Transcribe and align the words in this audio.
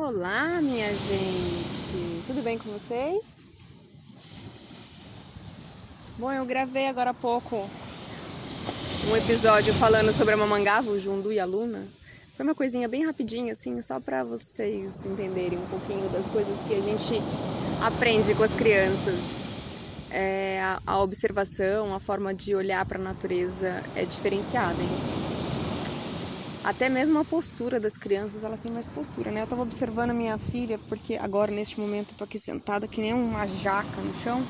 Olá, 0.00 0.60
minha 0.62 0.94
gente! 0.94 2.22
Tudo 2.24 2.40
bem 2.40 2.56
com 2.56 2.70
vocês? 2.70 3.20
Bom, 6.16 6.30
eu 6.30 6.46
gravei 6.46 6.86
agora 6.86 7.10
há 7.10 7.14
pouco 7.14 7.68
um 9.10 9.16
episódio 9.16 9.74
falando 9.74 10.12
sobre 10.12 10.34
a 10.34 10.36
Mamangava, 10.36 10.88
o 10.88 11.00
Jundu 11.00 11.32
e 11.32 11.40
a 11.40 11.44
Luna. 11.44 11.84
Foi 12.36 12.46
uma 12.46 12.54
coisinha 12.54 12.86
bem 12.86 13.04
rapidinha, 13.04 13.50
assim, 13.50 13.82
só 13.82 13.98
para 13.98 14.22
vocês 14.22 15.04
entenderem 15.04 15.58
um 15.58 15.66
pouquinho 15.66 16.08
das 16.10 16.26
coisas 16.26 16.56
que 16.68 16.74
a 16.74 16.80
gente 16.80 17.20
aprende 17.82 18.36
com 18.36 18.44
as 18.44 18.54
crianças. 18.54 19.40
É, 20.12 20.60
a, 20.62 20.80
a 20.86 21.02
observação, 21.02 21.92
a 21.92 21.98
forma 21.98 22.32
de 22.32 22.54
olhar 22.54 22.86
para 22.86 23.00
a 23.00 23.02
natureza 23.02 23.82
é 23.96 24.04
diferenciada, 24.04 24.80
hein? 24.80 25.27
Até 26.64 26.88
mesmo 26.88 27.18
a 27.18 27.24
postura 27.24 27.78
das 27.78 27.96
crianças, 27.96 28.44
elas 28.44 28.60
têm 28.60 28.72
mais 28.72 28.88
postura, 28.88 29.30
né? 29.30 29.42
Eu 29.42 29.46
tava 29.46 29.62
observando 29.62 30.10
a 30.10 30.14
minha 30.14 30.36
filha, 30.38 30.78
porque 30.88 31.16
agora, 31.16 31.50
neste 31.50 31.80
momento, 31.80 32.12
eu 32.12 32.18
tô 32.18 32.24
aqui 32.24 32.38
sentada 32.38 32.88
que 32.88 33.00
nem 33.00 33.14
uma 33.14 33.46
jaca 33.46 34.00
no 34.00 34.14
chão. 34.22 34.42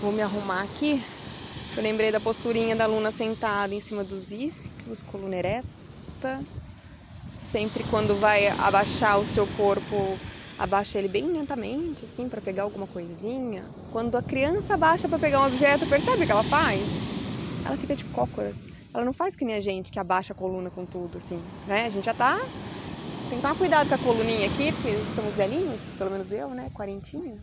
Vou 0.00 0.12
me 0.12 0.22
arrumar 0.22 0.62
aqui. 0.62 1.02
Eu 1.76 1.82
lembrei 1.82 2.10
da 2.10 2.20
posturinha 2.20 2.74
da 2.74 2.86
Luna 2.86 3.10
sentada 3.10 3.74
em 3.74 3.80
cima 3.80 4.02
dos 4.02 4.32
isquios, 4.32 5.02
coluna 5.02 5.36
ereta. 5.36 6.40
Sempre 7.40 7.84
quando 7.84 8.18
vai 8.18 8.48
abaixar 8.48 9.18
o 9.18 9.26
seu 9.26 9.46
corpo, 9.56 10.18
abaixa 10.58 10.98
ele 10.98 11.08
bem 11.08 11.26
lentamente, 11.26 12.04
assim, 12.04 12.28
para 12.28 12.40
pegar 12.40 12.62
alguma 12.64 12.86
coisinha. 12.86 13.64
Quando 13.90 14.16
a 14.16 14.22
criança 14.22 14.74
abaixa 14.74 15.08
para 15.08 15.18
pegar 15.18 15.40
um 15.40 15.46
objeto, 15.46 15.86
percebe 15.86 16.22
o 16.22 16.26
que 16.26 16.32
ela 16.32 16.44
faz? 16.44 16.80
Ela 17.64 17.76
fica 17.76 17.94
de 17.94 18.04
cócoras 18.04 18.66
ela 18.94 19.04
não 19.04 19.12
faz 19.12 19.34
que 19.34 19.44
nem 19.44 19.54
a 19.54 19.60
gente, 19.60 19.90
que 19.90 19.98
abaixa 19.98 20.32
a 20.32 20.36
coluna 20.36 20.70
com 20.70 20.84
tudo, 20.84 21.16
assim, 21.18 21.40
né? 21.66 21.86
A 21.86 21.90
gente 21.90 22.04
já 22.04 22.14
tá. 22.14 22.38
Tem 23.28 23.38
que 23.38 23.42
tomar 23.42 23.54
cuidado 23.54 23.88
com 23.88 23.94
a 23.94 23.98
coluninha 23.98 24.46
aqui, 24.46 24.70
porque 24.72 24.90
estamos 24.90 25.34
velhinhos, 25.34 25.80
pelo 25.96 26.10
menos 26.10 26.30
eu, 26.30 26.48
né? 26.50 26.70
Quarentinha. 26.74 27.34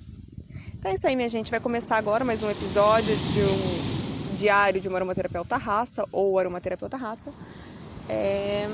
Então 0.77 0.91
é 0.91 0.93
isso 0.93 1.07
aí, 1.07 1.15
minha 1.15 1.27
gente. 1.27 1.49
Vai 1.49 1.59
começar 1.59 1.97
agora 1.97 2.23
mais 2.23 2.43
um 2.43 2.49
episódio 2.49 3.15
de 3.15 3.41
um 3.41 4.37
diário 4.37 4.79
de 4.79 4.87
uma 4.87 4.97
aromaterapeuta 4.97 5.57
rasta, 5.57 6.05
ou 6.11 6.37
aromaterapeuta 6.37 6.95
rasta. 6.95 7.33
É... 8.07 8.69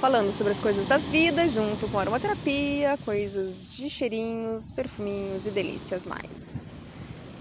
Falando 0.00 0.32
sobre 0.32 0.52
as 0.52 0.60
coisas 0.60 0.86
da 0.86 0.96
vida, 0.96 1.46
junto 1.48 1.86
com 1.88 1.98
aromaterapia, 1.98 2.98
coisas 3.04 3.68
de 3.68 3.90
cheirinhos, 3.90 4.70
perfuminhos 4.70 5.44
e 5.44 5.50
delícias 5.50 6.06
mais. 6.06 6.68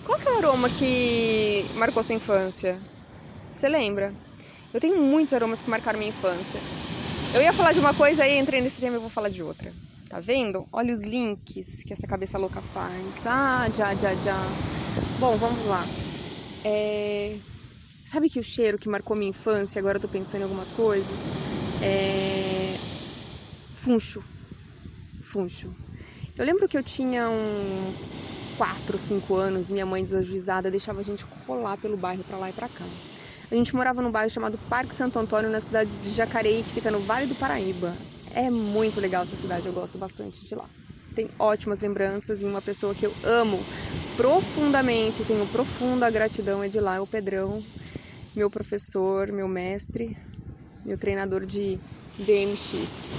Qual 0.05 0.19
que 0.19 0.27
é 0.27 0.31
o 0.31 0.37
aroma 0.37 0.69
que 0.69 1.65
marcou 1.75 2.03
sua 2.03 2.15
infância? 2.15 2.77
Você 3.53 3.67
lembra? 3.67 4.13
Eu 4.73 4.81
tenho 4.81 5.01
muitos 5.01 5.33
aromas 5.33 5.61
que 5.61 5.69
marcaram 5.69 5.97
minha 5.97 6.09
infância. 6.09 6.59
Eu 7.33 7.41
ia 7.41 7.53
falar 7.53 7.73
de 7.73 7.79
uma 7.79 7.93
coisa 7.93 8.23
aí, 8.23 8.37
entrei 8.37 8.61
nesse 8.61 8.79
tema 8.79 8.97
e 8.97 8.99
vou 8.99 9.09
falar 9.09 9.29
de 9.29 9.41
outra. 9.41 9.71
Tá 10.09 10.19
vendo? 10.19 10.67
Olha 10.71 10.93
os 10.93 11.01
links 11.01 11.83
que 11.83 11.91
essa 11.91 12.07
cabeça 12.07 12.37
louca 12.37 12.61
faz. 12.61 13.25
Ah, 13.25 13.67
já, 13.75 13.93
já, 13.95 14.13
já. 14.15 14.37
Bom, 15.19 15.35
vamos 15.37 15.65
lá. 15.65 15.85
É... 16.63 17.35
Sabe 18.05 18.29
que 18.29 18.39
o 18.39 18.43
cheiro 18.43 18.77
que 18.77 18.87
marcou 18.87 19.17
minha 19.17 19.29
infância, 19.29 19.79
agora 19.79 19.97
eu 19.97 20.01
tô 20.01 20.07
pensando 20.07 20.41
em 20.41 20.43
algumas 20.43 20.71
coisas, 20.71 21.29
é... 21.81 22.77
Funcho. 23.73 24.23
Funcho. 25.21 25.73
Eu 26.37 26.45
lembro 26.45 26.67
que 26.69 26.77
eu 26.77 26.83
tinha 26.83 27.27
uns 27.29 28.31
4, 28.57 28.97
5 28.97 29.35
anos 29.35 29.69
e 29.69 29.73
minha 29.73 29.85
mãe 29.85 30.03
desajuizada 30.03 30.71
deixava 30.71 31.01
a 31.01 31.03
gente 31.03 31.25
rolar 31.45 31.77
pelo 31.77 31.97
bairro 31.97 32.23
para 32.23 32.37
lá 32.37 32.49
e 32.49 32.53
para 32.53 32.69
cá. 32.69 32.85
A 33.49 33.55
gente 33.55 33.73
morava 33.73 34.01
num 34.01 34.11
bairro 34.11 34.29
chamado 34.29 34.57
Parque 34.69 34.93
Santo 34.93 35.17
Antônio, 35.17 35.49
na 35.49 35.61
cidade 35.61 35.89
de 36.03 36.11
Jacareí, 36.11 36.63
que 36.63 36.71
fica 36.71 36.91
no 36.91 36.99
Vale 36.99 37.27
do 37.27 37.35
Paraíba. 37.35 37.95
É 38.33 38.49
muito 38.49 38.99
legal 38.99 39.23
essa 39.23 39.37
cidade, 39.37 39.65
eu 39.65 39.71
gosto 39.71 39.97
bastante 39.97 40.45
de 40.45 40.53
lá. 40.53 40.65
Tem 41.15 41.29
ótimas 41.39 41.79
lembranças 41.79 42.41
e 42.41 42.45
uma 42.45 42.61
pessoa 42.61 42.93
que 42.93 43.05
eu 43.05 43.13
amo 43.23 43.57
profundamente, 44.17 45.23
tenho 45.23 45.47
profunda 45.47 46.09
gratidão 46.09 46.61
é 46.61 46.67
de 46.67 46.79
lá, 46.79 46.97
é 46.97 46.99
o 46.99 47.07
Pedrão, 47.07 47.63
meu 48.35 48.49
professor, 48.49 49.31
meu 49.31 49.47
mestre, 49.47 50.17
meu 50.83 50.97
treinador 50.97 51.45
de 51.45 51.79
BMX. 52.19 53.15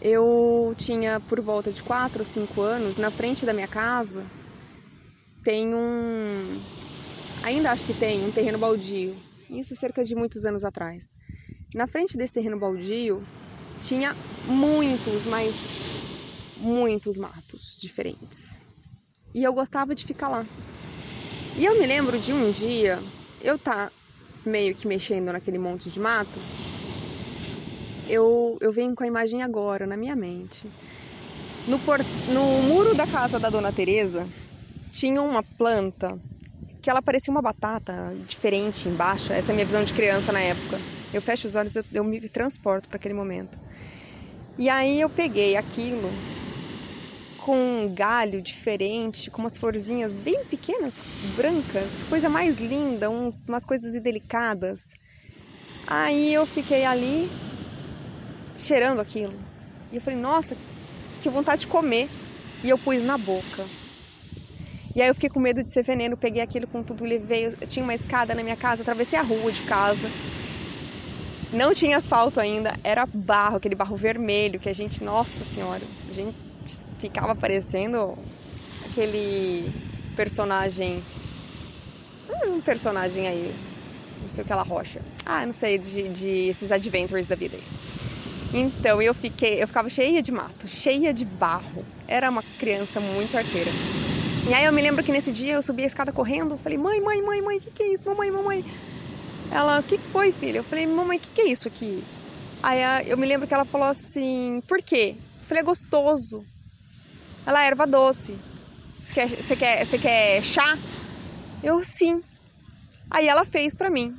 Eu 0.00 0.72
tinha 0.78 1.18
por 1.18 1.40
volta 1.40 1.72
de 1.72 1.82
4 1.82 2.20
ou 2.20 2.24
5 2.24 2.60
anos, 2.62 2.96
na 2.96 3.10
frente 3.10 3.44
da 3.44 3.52
minha 3.52 3.68
casa 3.68 4.22
tem 5.42 5.74
um, 5.74 6.60
Ainda 7.42 7.70
acho 7.70 7.86
que 7.86 7.94
tem 7.94 8.24
um 8.24 8.30
terreno 8.30 8.58
baldio, 8.58 9.16
isso 9.48 9.74
cerca 9.74 10.04
de 10.04 10.14
muitos 10.14 10.44
anos 10.44 10.64
atrás. 10.64 11.14
Na 11.74 11.86
frente 11.86 12.16
desse 12.16 12.32
terreno 12.32 12.58
baldio 12.58 13.22
tinha 13.82 14.14
muitos, 14.46 15.24
mas 15.26 15.54
muitos 16.58 17.16
matos 17.16 17.78
diferentes. 17.80 18.58
E 19.34 19.42
eu 19.42 19.52
gostava 19.52 19.94
de 19.94 20.04
ficar 20.04 20.28
lá. 20.28 20.44
E 21.56 21.64
eu 21.64 21.78
me 21.78 21.86
lembro 21.86 22.18
de 22.18 22.32
um 22.32 22.50
dia 22.50 22.98
eu 23.40 23.58
tá 23.58 23.90
meio 24.44 24.74
que 24.74 24.86
mexendo 24.86 25.32
naquele 25.32 25.58
monte 25.58 25.88
de 25.88 25.98
mato. 25.98 26.38
Eu, 28.08 28.58
eu 28.60 28.72
venho 28.72 28.94
com 28.94 29.04
a 29.04 29.06
imagem 29.06 29.42
agora 29.42 29.86
na 29.86 29.96
minha 29.96 30.14
mente. 30.14 30.66
No, 31.66 31.78
por, 31.78 31.98
no 32.32 32.62
muro 32.62 32.94
da 32.94 33.06
casa 33.06 33.38
da 33.38 33.48
Dona 33.48 33.72
Teresa 33.72 34.26
tinha 34.90 35.22
uma 35.22 35.42
planta 35.42 36.18
que 36.80 36.90
ela 36.90 37.02
parecia 37.02 37.30
uma 37.30 37.42
batata 37.42 38.14
diferente 38.26 38.88
embaixo. 38.88 39.32
Essa 39.32 39.50
é 39.50 39.52
a 39.52 39.54
minha 39.54 39.66
visão 39.66 39.84
de 39.84 39.92
criança 39.92 40.32
na 40.32 40.40
época. 40.40 40.78
Eu 41.12 41.20
fecho 41.20 41.46
os 41.46 41.54
olhos, 41.54 41.76
eu, 41.76 41.84
eu 41.92 42.04
me 42.04 42.20
transporto 42.28 42.88
para 42.88 42.96
aquele 42.96 43.14
momento. 43.14 43.58
E 44.58 44.68
aí 44.68 45.00
eu 45.00 45.08
peguei 45.08 45.56
aquilo 45.56 46.10
com 47.38 47.56
um 47.56 47.94
galho 47.94 48.40
diferente, 48.42 49.30
com 49.30 49.40
umas 49.40 49.56
florzinhas 49.56 50.16
bem 50.16 50.44
pequenas, 50.44 50.98
brancas, 51.36 51.90
coisa 52.08 52.28
mais 52.28 52.58
linda, 52.58 53.08
uns, 53.08 53.46
umas 53.48 53.64
coisas 53.64 54.00
delicadas. 54.02 54.90
Aí 55.86 56.32
eu 56.32 56.46
fiquei 56.46 56.84
ali 56.84 57.28
cheirando 58.58 59.00
aquilo. 59.00 59.34
E 59.90 59.96
eu 59.96 60.00
falei, 60.00 60.18
nossa, 60.18 60.56
que 61.20 61.28
vontade 61.28 61.62
de 61.62 61.66
comer. 61.66 62.08
E 62.62 62.68
eu 62.68 62.78
pus 62.78 63.02
na 63.02 63.16
boca. 63.16 63.64
E 64.94 65.00
aí 65.00 65.08
eu 65.08 65.14
fiquei 65.14 65.30
com 65.30 65.38
medo 65.38 65.62
de 65.62 65.68
ser 65.68 65.84
veneno, 65.84 66.16
peguei 66.16 66.42
aquilo 66.42 66.66
com 66.66 66.82
tudo, 66.82 67.04
levei, 67.04 67.46
eu 67.46 67.66
tinha 67.66 67.82
uma 67.82 67.94
escada 67.94 68.34
na 68.34 68.42
minha 68.42 68.56
casa, 68.56 68.82
atravessei 68.82 69.18
a 69.18 69.22
rua 69.22 69.52
de 69.52 69.62
casa. 69.62 70.10
Não 71.52 71.74
tinha 71.74 71.96
asfalto 71.96 72.40
ainda, 72.40 72.74
era 72.82 73.06
barro, 73.06 73.56
aquele 73.56 73.74
barro 73.74 73.96
vermelho 73.96 74.58
que 74.58 74.68
a 74.68 74.72
gente, 74.72 75.02
nossa 75.02 75.44
senhora, 75.44 75.82
a 76.08 76.12
gente 76.12 76.34
ficava 76.98 77.34
parecendo 77.34 78.16
aquele 78.90 79.70
personagem, 80.16 81.02
um 82.46 82.60
personagem 82.60 83.28
aí, 83.28 83.54
não 84.22 84.30
sei 84.30 84.42
o 84.42 84.46
que 84.46 84.52
ela 84.52 84.62
rocha. 84.62 85.00
Ah, 85.24 85.46
não 85.46 85.52
sei, 85.52 85.78
de, 85.78 86.08
de 86.08 86.48
esses 86.48 86.72
adventures 86.72 87.26
da 87.26 87.36
vida 87.36 87.56
aí. 87.56 87.62
Então 88.52 89.00
eu 89.00 89.14
fiquei, 89.14 89.62
eu 89.62 89.68
ficava 89.68 89.88
cheia 89.88 90.20
de 90.20 90.32
mato, 90.32 90.66
cheia 90.66 91.14
de 91.14 91.24
barro. 91.24 91.84
Era 92.08 92.28
uma 92.28 92.42
criança 92.58 92.98
muito 92.98 93.36
arteira. 93.36 93.70
E 94.48 94.54
aí 94.54 94.64
eu 94.64 94.72
me 94.72 94.82
lembro 94.82 95.04
que 95.04 95.12
nesse 95.12 95.30
dia 95.30 95.54
eu 95.54 95.62
subi 95.62 95.84
a 95.84 95.86
escada 95.86 96.12
correndo, 96.12 96.56
falei, 96.56 96.78
mãe, 96.78 97.00
mãe, 97.00 97.22
mãe, 97.22 97.42
mãe, 97.42 97.58
o 97.58 97.60
que, 97.60 97.70
que 97.70 97.82
é 97.82 97.92
isso? 97.92 98.08
Mamãe, 98.08 98.30
mamãe. 98.30 98.64
Ela, 99.50 99.80
o 99.80 99.82
que, 99.82 99.98
que 99.98 100.04
foi, 100.04 100.32
filha? 100.32 100.58
Eu 100.58 100.64
falei, 100.64 100.86
mamãe, 100.86 101.18
o 101.18 101.20
que, 101.20 101.28
que 101.34 101.40
é 101.42 101.46
isso 101.46 101.68
aqui? 101.68 102.02
Aí 102.62 103.08
eu 103.08 103.16
me 103.16 103.26
lembro 103.26 103.46
que 103.46 103.54
ela 103.54 103.64
falou 103.64 103.88
assim, 103.88 104.62
por 104.66 104.82
quê? 104.82 105.14
Eu 105.16 105.46
falei, 105.46 105.62
é 105.62 105.64
gostoso. 105.64 106.44
Ela 107.46 107.64
é 107.64 107.66
erva 107.66 107.86
doce. 107.86 108.36
Você 109.04 109.14
quer, 109.14 109.28
você 109.28 109.56
quer, 109.56 109.86
você 109.86 109.98
quer 109.98 110.42
chá? 110.42 110.78
Eu, 111.62 111.84
sim. 111.84 112.22
Aí 113.10 113.26
ela 113.28 113.44
fez 113.44 113.74
pra 113.74 113.90
mim. 113.90 114.14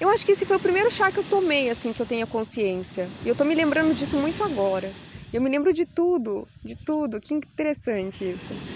Eu 0.00 0.10
acho 0.10 0.26
que 0.26 0.32
esse 0.32 0.44
foi 0.44 0.56
o 0.56 0.60
primeiro 0.60 0.90
chá 0.90 1.10
que 1.10 1.18
eu 1.18 1.24
tomei, 1.24 1.70
assim, 1.70 1.92
que 1.92 2.00
eu 2.00 2.06
tenho 2.06 2.26
consciência. 2.26 3.08
E 3.24 3.28
eu 3.28 3.34
tô 3.34 3.44
me 3.44 3.54
lembrando 3.54 3.94
disso 3.94 4.16
muito 4.16 4.42
agora. 4.44 4.90
Eu 5.32 5.40
me 5.40 5.48
lembro 5.48 5.72
de 5.72 5.86
tudo, 5.86 6.46
de 6.62 6.76
tudo. 6.76 7.20
Que 7.20 7.32
interessante 7.32 8.24
isso. 8.24 8.75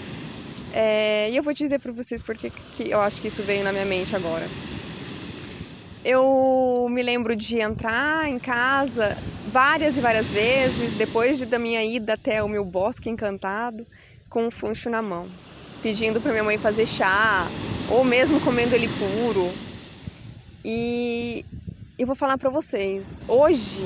É, 0.72 1.28
e 1.30 1.36
eu 1.36 1.42
vou 1.42 1.52
dizer 1.52 1.80
para 1.80 1.92
vocês 1.92 2.22
porque 2.22 2.50
que 2.76 2.90
eu 2.90 3.00
acho 3.00 3.20
que 3.20 3.28
isso 3.28 3.42
veio 3.42 3.64
na 3.64 3.72
minha 3.72 3.84
mente 3.84 4.14
agora. 4.14 4.46
Eu 6.04 6.86
me 6.90 7.02
lembro 7.02 7.36
de 7.36 7.58
entrar 7.58 8.28
em 8.28 8.38
casa 8.38 9.16
várias 9.48 9.96
e 9.96 10.00
várias 10.00 10.26
vezes, 10.26 10.96
depois 10.96 11.38
de, 11.38 11.46
da 11.46 11.58
minha 11.58 11.84
ida 11.84 12.14
até 12.14 12.42
o 12.42 12.48
meu 12.48 12.64
bosque 12.64 13.10
encantado, 13.10 13.86
com 14.28 14.46
um 14.46 14.50
funcho 14.50 14.88
na 14.88 15.02
mão, 15.02 15.28
pedindo 15.82 16.20
para 16.20 16.30
minha 16.30 16.44
mãe 16.44 16.56
fazer 16.56 16.86
chá, 16.86 17.46
ou 17.90 18.04
mesmo 18.04 18.40
comendo 18.40 18.74
ele 18.74 18.88
puro. 18.88 19.52
E 20.64 21.44
eu 21.98 22.06
vou 22.06 22.16
falar 22.16 22.38
para 22.38 22.48
vocês, 22.48 23.24
hoje 23.28 23.82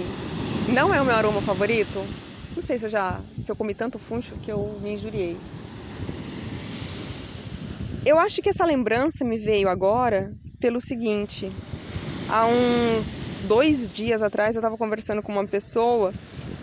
não 0.69 0.95
é 0.95 1.01
o 1.01 1.05
meu 1.05 1.15
aroma 1.15 1.41
favorito. 1.41 2.05
Não 2.55 2.63
sei 2.63 2.79
se 2.79 2.87
eu 2.87 2.91
já 2.91 3.19
se 3.43 3.51
eu 3.51 3.57
comi 3.57 3.75
tanto 3.75 3.99
funcho 3.99 4.35
que 4.37 4.53
eu 4.53 4.79
me 4.81 4.93
injuriei. 4.93 5.37
Eu 8.07 8.19
acho 8.19 8.43
que 8.43 8.51
essa 8.51 8.67
lembrança 8.67 9.25
me 9.25 9.39
veio 9.39 9.67
agora 9.67 10.31
pelo 10.61 10.79
seguinte: 10.79 11.51
há 12.29 12.45
uns 12.47 13.41
dois 13.49 13.91
dias 13.91 14.23
atrás 14.23 14.55
eu 14.55 14.61
estava 14.61 14.77
conversando 14.77 15.23
com 15.23 15.33
uma 15.33 15.47
pessoa 15.47 16.13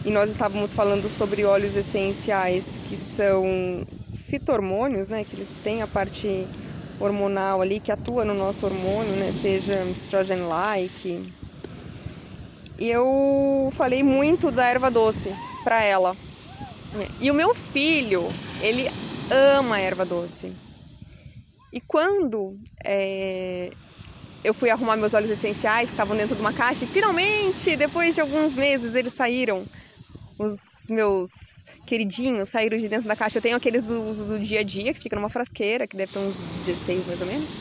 e 0.06 0.12
nós 0.12 0.30
estávamos 0.30 0.76
falando 0.76 1.10
sobre 1.10 1.44
óleos 1.44 1.76
essenciais 1.76 2.80
que 2.88 2.96
são 2.96 3.84
fitormônios, 4.28 5.10
né, 5.10 5.24
que 5.24 5.36
eles 5.36 5.50
têm 5.64 5.82
a 5.82 5.88
parte 5.88 6.46
hormonal 7.00 7.62
ali 7.62 7.80
que 7.80 7.92
atua 7.92 8.24
no 8.24 8.36
nosso 8.36 8.68
hormônio, 8.68 9.16
né, 9.16 9.32
seja 9.32 9.84
estrogen-like. 9.86 11.34
E 12.78 12.90
eu 12.90 13.72
falei 13.74 14.04
muito 14.04 14.52
da 14.52 14.66
erva 14.68 14.92
doce 14.92 15.36
para 15.64 15.84
ela. 15.84 16.16
E 17.20 17.32
o 17.32 17.34
meu 17.34 17.56
filho, 17.56 18.28
ele 18.62 18.90
ama 19.30 19.80
erva 19.80 20.06
doce. 20.06 20.71
E 21.72 21.80
quando 21.80 22.58
é, 22.84 23.72
eu 24.44 24.54
fui 24.54 24.70
arrumar 24.70 24.98
meus 24.98 25.14
óleos 25.14 25.32
essenciais 25.32 25.90
que 25.90 25.94
estavam 25.94 26.18
dentro 26.18 26.36
de 26.36 26.42
uma 26.42 26.54
caixa, 26.54 26.84
e 26.84 26.88
finalmente, 26.88 27.76
depois 27.76 28.16
de 28.16 28.22
alguns 28.22 28.54
meses, 28.54 28.96
eles 28.96 29.14
saíram 29.14 29.66
os 30.38 30.90
meus 30.90 31.30
queridinhos 31.86 32.50
saíram 32.50 32.78
de 32.78 32.88
dentro 32.88 33.08
da 33.08 33.16
caixa. 33.16 33.38
Eu 33.38 33.42
tenho 33.42 33.58
aqueles 33.58 33.84
do 33.84 34.02
uso 34.10 34.24
do 34.24 34.40
dia 34.40 34.62
a 34.62 34.64
dia, 34.64 34.94
que 34.94 35.00
fica 35.00 35.16
numa 35.16 35.30
frasqueira, 35.30 35.86
que 35.86 35.96
deve 35.96 36.12
ter 36.14 36.20
uns 36.20 36.38
16 36.66 37.06
mais 37.06 37.22
ou 37.22 37.28
menos. 37.28 37.56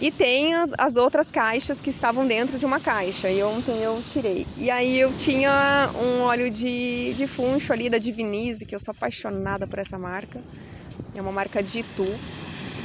E 0.00 0.10
tem 0.10 0.52
as 0.76 0.96
outras 0.96 1.30
caixas 1.30 1.80
que 1.80 1.90
estavam 1.90 2.26
dentro 2.26 2.58
de 2.58 2.66
uma 2.66 2.78
caixa. 2.78 3.30
E 3.30 3.42
ontem 3.42 3.80
eu 3.82 4.02
tirei. 4.06 4.46
E 4.58 4.70
aí 4.70 4.98
eu 4.98 5.12
tinha 5.16 5.90
um 5.96 6.22
óleo 6.22 6.50
de, 6.50 7.14
de 7.14 7.26
funcho 7.26 7.72
ali 7.72 7.88
da 7.88 7.98
Divinize, 7.98 8.66
que 8.66 8.74
eu 8.74 8.80
sou 8.80 8.92
apaixonada 8.92 9.66
por 9.66 9.78
essa 9.78 9.98
marca. 9.98 10.40
É 11.14 11.22
uma 11.22 11.32
marca 11.32 11.62
de 11.62 11.80
Itu, 11.80 12.06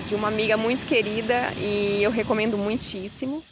de 0.09 0.15
uma 0.15 0.27
amiga 0.27 0.57
muito 0.57 0.88
querida 0.88 1.53
e 1.57 2.01
eu 2.01 2.09
recomendo 2.09 2.57
muitíssimo. 2.57 3.44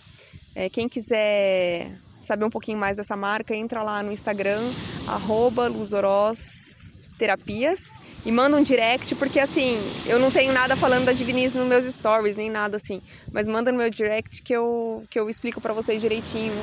É, 0.55 0.67
quem 0.67 0.89
quiser 0.89 1.91
saber 2.19 2.45
um 2.45 2.49
pouquinho 2.49 2.79
mais 2.79 2.97
dessa 2.97 3.15
marca, 3.15 3.55
entra 3.55 3.83
lá 3.83 4.01
no 4.01 4.11
Instagram, 4.11 4.63
arroba 5.07 5.71
Terapias 7.19 7.81
e 8.25 8.31
manda 8.31 8.57
um 8.57 8.63
direct, 8.63 9.13
porque 9.15 9.39
assim, 9.39 9.77
eu 10.07 10.17
não 10.17 10.31
tenho 10.31 10.51
nada 10.51 10.75
falando 10.75 11.05
da 11.05 11.13
Diviniz 11.13 11.53
nos 11.53 11.67
meus 11.67 11.85
stories, 11.93 12.35
nem 12.35 12.49
nada 12.49 12.77
assim, 12.77 13.03
mas 13.31 13.47
manda 13.47 13.71
no 13.71 13.77
meu 13.77 13.91
direct 13.91 14.41
que 14.41 14.53
eu, 14.53 15.03
que 15.11 15.19
eu 15.19 15.29
explico 15.29 15.61
para 15.61 15.73
vocês 15.73 16.01
direitinho 16.01 16.53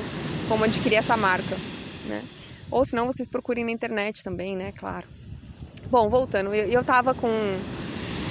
como 0.49 0.65
adquirir 0.65 0.95
essa 0.95 1.15
marca, 1.15 1.55
né? 2.07 2.21
Ou 2.69 2.83
senão 2.83 3.05
vocês 3.05 3.29
procurem 3.29 3.63
na 3.63 3.71
internet 3.71 4.21
também, 4.23 4.57
né? 4.57 4.73
Claro. 4.77 5.07
Bom, 5.89 6.09
voltando, 6.09 6.53
eu, 6.53 6.67
eu 6.67 6.83
tava 6.83 7.13
com, 7.13 7.29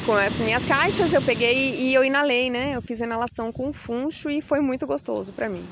com 0.05 0.12
as 0.12 0.35
minhas 0.37 0.65
caixas, 0.67 1.12
eu 1.12 1.23
peguei 1.23 1.77
e 1.77 1.95
eu 1.95 2.05
inalei, 2.05 2.51
né? 2.51 2.73
Eu 2.75 2.83
fiz 2.83 3.01
inalação 3.01 3.51
com 3.51 3.73
funcho 3.73 4.31
e 4.31 4.41
foi 4.41 4.61
muito 4.61 4.87
gostoso 4.87 5.33
para 5.33 5.49
mim. 5.49 5.65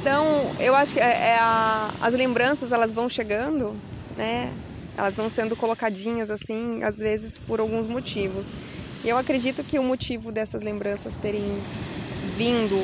Então, 0.00 0.24
eu 0.60 0.74
acho 0.74 0.94
que 0.94 1.00
é, 1.00 1.04
é 1.04 1.38
a, 1.40 1.90
as 2.00 2.14
lembranças 2.14 2.70
elas 2.72 2.92
vão 2.92 3.08
chegando, 3.08 3.74
né? 4.16 4.52
Elas 4.96 5.14
vão 5.14 5.30
sendo 5.30 5.56
colocadinhas 5.56 6.30
assim, 6.30 6.82
às 6.82 6.98
vezes 6.98 7.38
por 7.38 7.60
alguns 7.60 7.88
motivos. 7.88 8.50
E 9.04 9.08
eu 9.08 9.16
acredito 9.16 9.62
que 9.64 9.78
o 9.78 9.82
motivo 9.82 10.30
dessas 10.30 10.62
lembranças 10.62 11.16
terem 11.16 11.44
vindo 12.36 12.78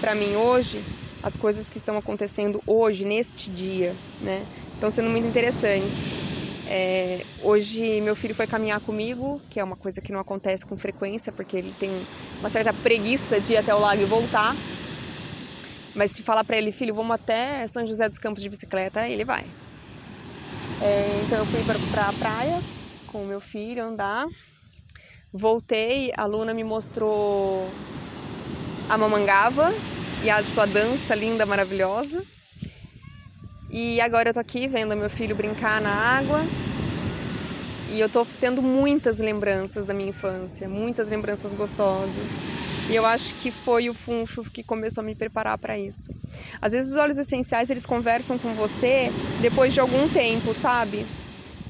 para 0.00 0.14
mim 0.14 0.34
hoje, 0.36 0.82
as 1.22 1.36
coisas 1.36 1.68
que 1.68 1.78
estão 1.78 1.96
acontecendo 1.96 2.62
hoje, 2.66 3.04
neste 3.04 3.50
dia, 3.50 3.94
né? 4.22 4.44
Estão 4.74 4.90
sendo 4.90 5.10
muito 5.10 5.26
interessantes. 5.26 6.29
É, 6.72 7.20
hoje 7.42 8.00
meu 8.00 8.14
filho 8.14 8.32
foi 8.32 8.46
caminhar 8.46 8.80
comigo, 8.80 9.42
que 9.50 9.58
é 9.58 9.64
uma 9.64 9.74
coisa 9.74 10.00
que 10.00 10.12
não 10.12 10.20
acontece 10.20 10.64
com 10.64 10.76
frequência, 10.78 11.32
porque 11.32 11.56
ele 11.56 11.74
tem 11.80 11.90
uma 12.38 12.48
certa 12.48 12.72
preguiça 12.72 13.40
de 13.40 13.54
ir 13.54 13.56
até 13.56 13.74
o 13.74 13.80
lago 13.80 14.00
e 14.00 14.04
voltar. 14.04 14.54
Mas 15.96 16.12
se 16.12 16.22
falar 16.22 16.44
para 16.44 16.56
ele, 16.56 16.70
filho, 16.70 16.94
vamos 16.94 17.12
até 17.12 17.66
São 17.66 17.84
José 17.84 18.08
dos 18.08 18.18
Campos 18.18 18.40
de 18.40 18.48
bicicleta, 18.48 19.08
ele 19.08 19.24
vai. 19.24 19.44
É, 20.80 21.22
então 21.26 21.38
eu 21.38 21.44
fui 21.44 21.60
para 21.90 22.08
a 22.08 22.12
praia 22.12 22.58
com 23.08 23.24
o 23.24 23.26
meu 23.26 23.40
filho 23.40 23.82
andar. 23.82 24.28
Voltei, 25.32 26.12
a 26.16 26.24
Luna 26.24 26.54
me 26.54 26.62
mostrou 26.62 27.68
a 28.88 28.96
mamangava 28.96 29.74
e 30.22 30.30
a 30.30 30.40
sua 30.44 30.66
dança 30.66 31.16
linda, 31.16 31.44
maravilhosa. 31.44 32.24
E 33.70 34.00
agora 34.00 34.30
eu 34.30 34.34
tô 34.34 34.40
aqui 34.40 34.66
vendo 34.66 34.96
meu 34.96 35.08
filho 35.08 35.36
brincar 35.36 35.80
na 35.80 35.90
água. 35.90 36.40
E 37.92 38.00
eu 38.00 38.08
tô 38.08 38.26
tendo 38.40 38.60
muitas 38.60 39.18
lembranças 39.18 39.86
da 39.86 39.94
minha 39.94 40.10
infância, 40.10 40.68
muitas 40.68 41.08
lembranças 41.08 41.52
gostosas. 41.52 42.30
E 42.88 42.94
eu 42.94 43.06
acho 43.06 43.34
que 43.34 43.50
foi 43.52 43.88
o 43.88 43.94
funcho 43.94 44.42
que 44.44 44.64
começou 44.64 45.02
a 45.02 45.04
me 45.04 45.14
preparar 45.14 45.56
para 45.58 45.78
isso. 45.78 46.12
Às 46.60 46.72
vezes 46.72 46.90
os 46.90 46.96
óleos 46.96 47.18
essenciais 47.18 47.70
eles 47.70 47.86
conversam 47.86 48.38
com 48.38 48.52
você 48.54 49.10
depois 49.40 49.72
de 49.72 49.78
algum 49.78 50.08
tempo, 50.08 50.52
sabe? 50.52 51.06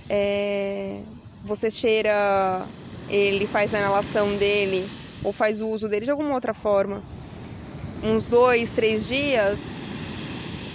É... 0.08 1.00
Você 1.44 1.70
cheira 1.70 2.64
ele, 3.08 3.46
faz 3.46 3.74
a 3.74 3.78
inalação 3.78 4.34
dele 4.36 4.88
ou 5.22 5.32
faz 5.32 5.60
o 5.60 5.68
uso 5.68 5.88
dele 5.88 6.06
de 6.06 6.10
alguma 6.10 6.34
outra 6.34 6.54
forma. 6.54 7.02
Uns 8.02 8.26
dois, 8.26 8.70
três 8.70 9.06
dias, 9.06 9.89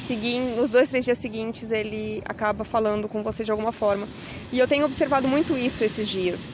seguindo, 0.05 0.55
nos 0.55 0.69
dois, 0.69 0.89
três 0.89 1.03
dias 1.03 1.17
seguintes 1.17 1.71
ele 1.71 2.21
acaba 2.25 2.63
falando 2.63 3.07
com 3.07 3.23
você 3.23 3.43
de 3.43 3.51
alguma 3.51 3.71
forma. 3.71 4.07
E 4.51 4.59
eu 4.59 4.67
tenho 4.67 4.85
observado 4.85 5.27
muito 5.27 5.57
isso 5.57 5.83
esses 5.83 6.07
dias, 6.07 6.53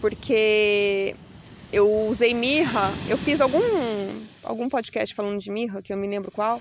porque 0.00 1.14
eu 1.72 1.88
usei 2.08 2.34
mirra, 2.34 2.90
eu 3.08 3.16
fiz 3.16 3.40
algum, 3.40 3.60
algum 4.42 4.68
podcast 4.68 5.14
falando 5.14 5.38
de 5.38 5.50
mirra, 5.50 5.82
que 5.82 5.92
eu 5.92 5.96
me 5.96 6.06
lembro 6.06 6.30
qual. 6.30 6.60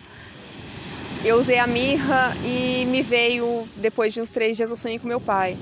Eu 1.23 1.37
usei 1.37 1.57
a 1.57 1.65
mirra 1.65 2.35
e 2.45 2.85
me 2.85 3.01
veio, 3.01 3.67
depois 3.77 4.13
de 4.13 4.21
uns 4.21 4.29
três 4.29 4.55
dias, 4.55 4.69
eu 4.69 4.77
sonhei 4.77 4.99
com 4.99 5.07
meu 5.07 5.19
pai. 5.19 5.57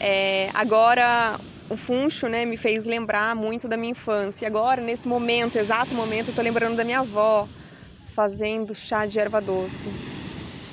É, 0.00 0.48
agora, 0.54 1.38
o 1.68 1.76
funcho 1.76 2.26
né, 2.26 2.46
me 2.46 2.56
fez 2.56 2.86
lembrar 2.86 3.36
muito 3.36 3.68
da 3.68 3.76
minha 3.76 3.92
infância. 3.92 4.48
Agora, 4.48 4.80
nesse 4.80 5.06
momento, 5.06 5.56
exato 5.56 5.94
momento, 5.94 6.28
eu 6.28 6.34
tô 6.34 6.40
lembrando 6.40 6.76
da 6.76 6.84
minha 6.84 7.00
avó 7.00 7.46
fazendo 8.10 8.74
chá 8.74 9.06
de 9.06 9.18
erva 9.18 9.40
doce. 9.40 9.88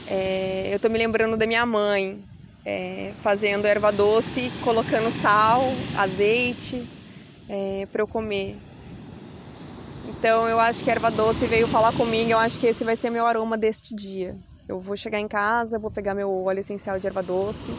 É, 0.07 0.69
eu 0.73 0.79
tô 0.79 0.89
me 0.89 0.97
lembrando 0.97 1.37
da 1.37 1.45
minha 1.45 1.65
mãe 1.65 2.21
é, 2.65 3.13
fazendo 3.23 3.65
erva 3.65 3.91
doce, 3.91 4.51
colocando 4.63 5.09
sal, 5.09 5.63
azeite 5.97 6.85
é, 7.47 7.87
para 7.91 8.01
eu 8.01 8.07
comer. 8.07 8.57
Então 10.09 10.49
eu 10.49 10.59
acho 10.59 10.83
que 10.83 10.89
a 10.89 10.93
erva 10.93 11.11
doce 11.11 11.45
veio 11.45 11.67
falar 11.67 11.93
comigo, 11.93 12.31
eu 12.31 12.39
acho 12.39 12.59
que 12.59 12.67
esse 12.67 12.83
vai 12.83 12.95
ser 12.95 13.09
meu 13.09 13.25
aroma 13.25 13.57
deste 13.57 13.95
dia. 13.95 14.35
Eu 14.67 14.79
vou 14.79 14.97
chegar 14.97 15.19
em 15.19 15.27
casa, 15.27 15.79
vou 15.79 15.91
pegar 15.91 16.13
meu 16.13 16.43
óleo 16.43 16.59
essencial 16.59 16.99
de 16.99 17.07
erva 17.07 17.23
doce, 17.23 17.71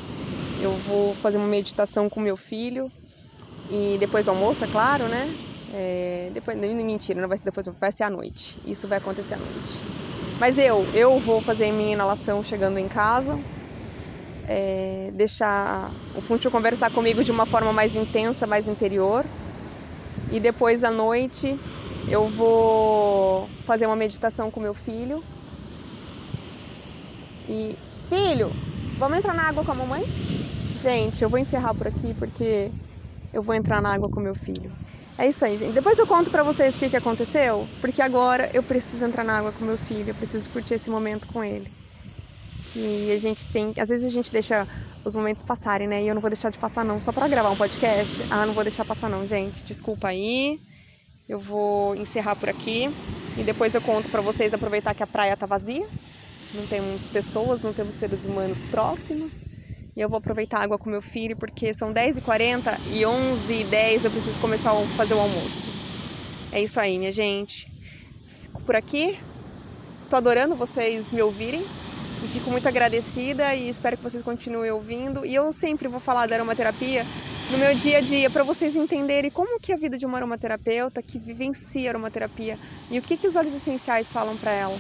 eu 0.63 0.71
vou 0.87 1.15
fazer 1.17 1.37
uma 1.37 1.47
meditação 1.47 2.09
com 2.09 2.21
meu 2.21 2.37
filho 2.37 2.91
e 3.71 3.97
depois 4.01 4.25
do 4.25 4.31
almoço, 4.31 4.65
é 4.65 4.69
claro, 4.69 5.05
né? 5.05 5.29
É, 5.75 6.31
depois, 6.33 6.59
mentira, 6.59 7.21
não 7.21 7.29
vai 7.29 7.39
ser 7.39 7.45
depois, 7.45 7.67
vai 7.79 7.93
ser 7.93 8.05
à 8.05 8.11
noite. 8.11 8.59
Isso 8.65 8.87
vai 8.87 8.99
acontecer 8.99 9.35
à 9.35 9.39
noite. 9.39 9.99
Mas 10.39 10.57
eu, 10.57 10.87
eu 10.95 11.19
vou 11.19 11.41
fazer 11.41 11.73
minha 11.73 11.95
inalação 11.95 12.45
chegando 12.45 12.79
em 12.79 12.89
casa, 12.89 13.39
é, 14.49 15.11
deixar 15.15 15.91
o 16.15 16.21
Funcho 16.21 16.51
conversar 16.51 16.93
comigo 16.93 17.25
de 17.25 17.31
uma 17.31 17.45
forma 17.45 17.73
mais 17.73 17.97
intensa, 17.97 18.47
mais 18.47 18.69
interior. 18.69 19.25
E 20.31 20.39
depois 20.39 20.85
à 20.85 20.91
noite 20.91 21.59
eu 22.09 22.29
vou 22.29 23.49
fazer 23.67 23.87
uma 23.87 23.97
meditação 23.97 24.51
com 24.51 24.61
meu 24.61 24.75
filho. 24.75 25.23
E 27.49 27.77
filho, 28.09 28.51
vamos 28.99 29.19
entrar 29.19 29.35
na 29.35 29.43
água 29.43 29.65
com 29.65 29.73
a 29.73 29.75
mamãe? 29.75 30.05
Gente, 30.83 31.23
eu 31.23 31.29
vou 31.29 31.39
encerrar 31.39 31.75
por 31.75 31.89
aqui 31.89 32.15
porque 32.15 32.71
eu 33.33 33.43
vou 33.43 33.55
entrar 33.55 33.83
na 33.83 33.93
água 33.93 34.09
com 34.09 34.21
meu 34.21 34.35
filho. 34.35 34.71
É 35.19 35.29
isso 35.29 35.45
aí, 35.45 35.57
gente. 35.57 35.73
Depois 35.73 35.99
eu 35.99 36.07
conto 36.07 36.31
pra 36.31 36.45
vocês 36.45 36.77
o 36.77 36.79
que, 36.79 36.89
que 36.89 36.97
aconteceu, 36.97 37.67
porque 37.81 38.01
agora 38.01 38.49
eu 38.55 38.63
preciso 38.63 39.05
entrar 39.05 39.25
na 39.25 39.39
água 39.39 39.51
com 39.51 39.65
meu 39.65 39.77
filho, 39.77 40.11
eu 40.11 40.15
preciso 40.15 40.49
curtir 40.51 40.75
esse 40.75 40.89
momento 40.89 41.27
com 41.27 41.43
ele. 41.43 41.69
E 42.77 43.11
a 43.11 43.19
gente 43.19 43.45
tem. 43.47 43.75
Às 43.77 43.89
vezes 43.89 44.07
a 44.07 44.11
gente 44.11 44.31
deixa 44.31 44.65
os 45.05 45.17
momentos 45.17 45.43
passarem, 45.43 45.89
né? 45.89 46.05
E 46.05 46.09
eu 46.09 46.15
não 46.15 46.21
vou 46.21 46.31
deixar 46.31 46.51
de 46.51 46.59
passar, 46.59 46.85
não, 46.85 47.01
só 47.01 47.11
para 47.11 47.27
gravar 47.27 47.51
um 47.51 47.57
podcast. 47.57 48.23
Ah, 48.31 48.47
não 48.47 48.55
vou 48.55 48.63
deixar 48.63 48.85
passar, 48.85 49.09
não, 49.09 49.27
gente. 49.27 49.61
Desculpa 49.65 50.07
aí. 50.07 50.61
Eu 51.29 51.41
vou 51.41 51.97
encerrar 51.97 52.37
por 52.37 52.49
aqui 52.49 52.89
e 53.37 53.43
depois 53.43 53.75
eu 53.75 53.81
conto 53.83 54.09
para 54.09 54.21
vocês 54.21 54.55
aproveitar 54.55 54.95
que 54.95 55.03
a 55.03 55.07
praia 55.07 55.37
tá 55.37 55.47
vazia. 55.47 55.87
Não 56.55 56.67
temos 56.67 57.09
pessoas, 57.09 57.61
não 57.61 57.73
temos 57.73 57.95
seres 57.95 58.25
humanos 58.25 58.65
próximos. 58.67 59.48
E 59.99 60.01
eu 60.01 60.09
vou 60.09 60.19
aproveitar 60.19 60.61
a 60.61 60.63
água 60.63 60.79
com 60.79 60.89
meu 60.89 61.03
filho 61.03 61.37
porque 61.37 61.75
são 61.75 61.93
10h40 61.93 62.79
e 62.93 63.01
11h10 63.01 64.05
eu 64.05 64.11
preciso 64.13 64.39
começar 64.39 64.71
a 64.71 64.81
fazer 64.97 65.15
o 65.15 65.19
almoço. 65.19 65.67
É 66.53 66.63
isso 66.63 66.79
aí, 66.79 66.97
minha 66.97 67.11
gente. 67.11 67.69
Fico 68.43 68.63
por 68.63 68.77
aqui. 68.77 69.19
Tô 70.09 70.15
adorando 70.15 70.55
vocês 70.55 71.11
me 71.11 71.21
ouvirem. 71.21 71.65
E 72.23 72.29
fico 72.29 72.49
muito 72.49 72.69
agradecida 72.69 73.57
e 73.57 73.69
espero 73.69 73.97
que 73.97 74.03
vocês 74.05 74.23
continuem 74.23 74.71
ouvindo. 74.71 75.27
E 75.27 75.35
eu 75.35 75.51
sempre 75.51 75.89
vou 75.89 75.99
falar 75.99 76.29
da 76.29 76.37
aromaterapia 76.37 77.05
no 77.51 77.59
meu 77.59 77.75
dia 77.75 77.99
a 77.99 78.01
dia 78.01 78.31
para 78.31 78.45
vocês 78.45 78.77
entenderem 78.77 79.33
como 79.33 79.59
que 79.59 79.73
é 79.73 79.75
a 79.75 79.79
vida 79.79 79.99
de 79.99 80.07
uma 80.07 80.19
aromaterapeuta 80.19 81.03
que 81.03 81.19
vivencia 81.19 81.89
a 81.89 81.91
aromaterapia 81.91 82.57
e 82.89 83.01
o 83.01 83.03
que 83.03 83.17
que 83.17 83.27
os 83.27 83.35
óleos 83.35 83.53
essenciais 83.53 84.13
falam 84.13 84.37
para 84.37 84.53
ela. 84.53 84.79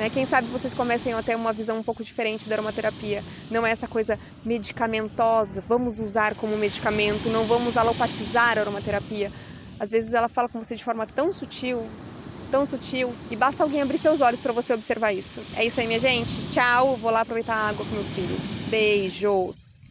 Né? 0.00 0.08
Quem 0.08 0.24
sabe 0.24 0.48
vocês 0.48 0.72
comecem 0.72 1.12
a 1.12 1.22
ter 1.22 1.36
uma 1.36 1.52
visão 1.52 1.78
um 1.78 1.82
pouco 1.82 2.02
diferente 2.02 2.48
da 2.48 2.54
aromaterapia. 2.54 3.22
Não 3.50 3.66
é 3.66 3.70
essa 3.70 3.86
coisa 3.86 4.18
medicamentosa, 4.42 5.62
vamos 5.68 6.00
usar 6.00 6.34
como 6.36 6.56
medicamento, 6.56 7.28
não 7.28 7.44
vamos 7.44 7.76
alopatizar 7.76 8.56
a 8.56 8.62
aromaterapia. 8.62 9.30
Às 9.78 9.90
vezes 9.90 10.14
ela 10.14 10.26
fala 10.26 10.48
com 10.48 10.58
você 10.58 10.74
de 10.74 10.82
forma 10.82 11.06
tão 11.06 11.30
sutil, 11.34 11.86
tão 12.50 12.64
sutil, 12.64 13.12
e 13.30 13.36
basta 13.36 13.62
alguém 13.62 13.82
abrir 13.82 13.98
seus 13.98 14.22
olhos 14.22 14.40
para 14.40 14.54
você 14.54 14.72
observar 14.72 15.12
isso. 15.12 15.40
É 15.54 15.66
isso 15.66 15.78
aí, 15.78 15.86
minha 15.86 16.00
gente. 16.00 16.48
Tchau, 16.50 16.96
vou 16.96 17.10
lá 17.10 17.20
aproveitar 17.20 17.54
a 17.54 17.68
água 17.68 17.84
com 17.84 17.94
meu 17.94 18.04
filho. 18.04 18.36
Beijos. 18.70 19.89